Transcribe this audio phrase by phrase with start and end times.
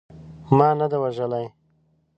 [0.57, 1.45] ما نه ده وژلې.